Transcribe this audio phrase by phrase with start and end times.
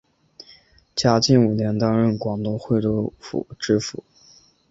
[0.95, 4.03] 嘉靖五年担任广东惠州府知府。